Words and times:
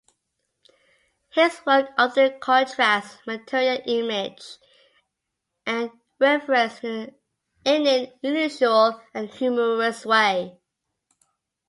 His 1.29 1.61
work 1.63 1.91
often 1.95 2.39
contrasts 2.39 3.19
material, 3.27 3.83
image 3.85 4.57
and 5.63 5.91
reference 6.19 6.81
in 6.83 7.13
an 7.65 8.11
unusual 8.23 8.99
and 9.13 9.29
humorous 9.29 10.03
way. 10.03 10.57